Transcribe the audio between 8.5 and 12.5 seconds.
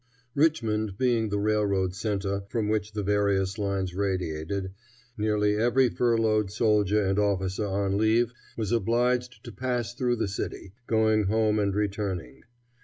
was obliged to pass through the city, going home and returning.